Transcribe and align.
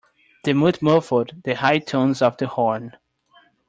The 0.45 0.53
mute 0.53 0.81
muffled 0.81 1.43
the 1.43 1.53
high 1.53 1.77
tones 1.77 2.23
of 2.23 2.35
the 2.37 2.47
horn. 2.47 2.97